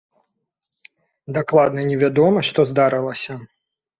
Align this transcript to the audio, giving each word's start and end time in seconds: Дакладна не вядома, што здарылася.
Дакладна 1.35 1.83
не 1.91 1.97
вядома, 2.05 2.39
што 2.49 2.65
здарылася. 2.71 3.37